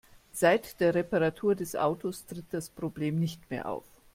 [0.33, 3.85] Seit der Reparatur des Autos tritt das Problem nicht mehr auf.